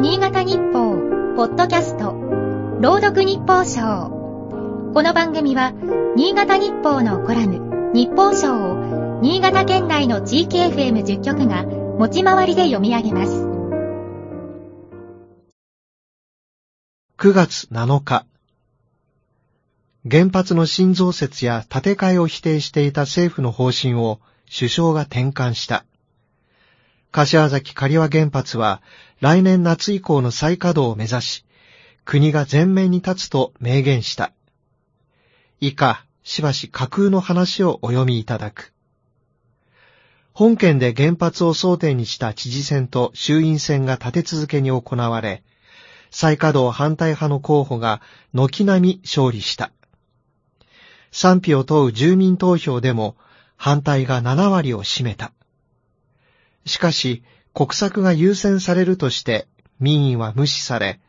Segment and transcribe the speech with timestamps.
[0.00, 0.96] 新潟日報、
[1.36, 2.14] ポッドキャスト、
[2.80, 4.08] 朗読日報賞。
[4.94, 5.74] この番組は、
[6.16, 13.46] 新潟日報のコラム、日報賞を、新潟県内の地域 FM10 局が、持ち回りで読み上げます。
[17.18, 18.24] 9月7日。
[20.10, 25.84] 原発の新増設や建て替えを否定していた政府の方針を首相が転換した。
[27.12, 28.82] 柏崎刈羽原発は
[29.20, 31.44] 来年夏以降の再稼働を目指し、
[32.04, 34.32] 国が前面に立つと明言した。
[35.60, 38.72] 以下、しばし架空の話をお読みいただく。
[40.32, 45.42] 本県で原発を争点にした知事選と衆院選が立て続けに行われ、
[46.10, 48.00] 再稼働反対派の候補が
[48.32, 49.72] 軒並み勝利した。
[51.10, 53.16] 賛否を問う住民投票でも
[53.56, 55.32] 反対が7割を占めた。
[56.66, 57.22] しかし、
[57.54, 59.48] 国策が優先されるとして
[59.80, 61.00] 民意は無視され、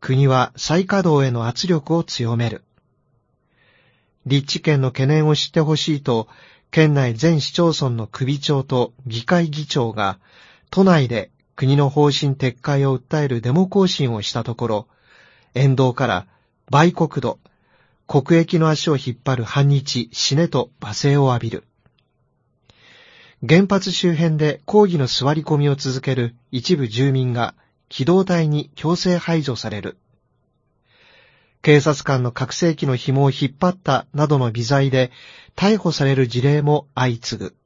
[0.00, 2.64] 国は再稼働への圧力を強める。
[4.26, 6.28] 立地権の懸念を知ってほしいと、
[6.70, 10.18] 県内全市町村の首長と議会議長が、
[10.70, 14.88] 都内で国の方針撤回を訴えるデモ行進をしたところ、
[15.54, 16.26] 沿道から
[16.70, 17.38] 売国土、
[18.06, 21.64] 国益の足を引っ張る反日、死ねと罵声を浴びる。
[23.46, 27.54] 原発周辺で抗議の座り込みを続ける一部住民が
[27.88, 29.96] 機動隊に強制排除される。
[31.62, 35.12] 警察官の覚醒器の紐を引っ張ったなどの微罪で
[35.54, 37.56] 逮捕される事例も相次ぐ。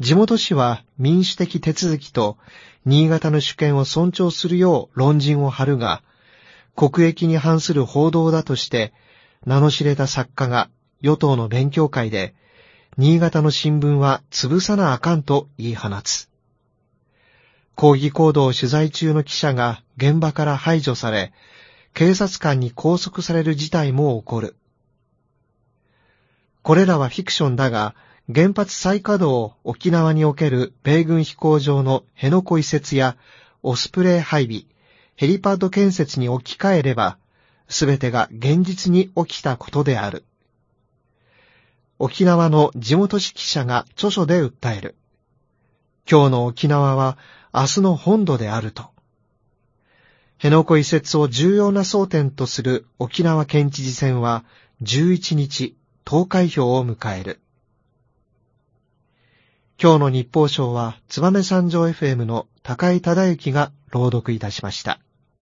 [0.00, 2.36] 地元紙は民主的手続きと
[2.84, 6.02] 新潟の主権を尊重するよう論陣を張るが、
[6.76, 8.92] 国益に反する報道だとして、
[9.46, 10.68] 名の知れた作家が
[11.00, 12.34] 与党の勉強会で
[12.96, 16.28] 新潟の新聞は潰さなあかんと言い放つ。
[17.76, 21.32] 抗議行動を取材中の記者が現場から排除され、
[21.94, 24.56] 警察官に拘束される事態も起こる。
[26.62, 27.94] これらはフィクションだが、
[28.32, 33.16] 原発再稼働を沖縄における米軍飛行場の辺野古移設や
[33.62, 34.64] オスプレイ配備、
[35.16, 37.18] ヘリパッド建設に置き換えれば、
[37.68, 40.24] すべてが現実に起きたことである。
[42.02, 44.96] 沖縄の地元紙記者が著書で訴える。
[46.10, 47.18] 今日の沖縄は
[47.52, 48.88] 明日の本土であると。
[50.38, 54.44] 辺野古移設を重要な争点とする沖縄県知事選は
[54.82, 57.38] 11日投開票を迎える。
[59.78, 65.00] 今日の日報賞は燕三条 FM の高井忠之が朗読いたしました。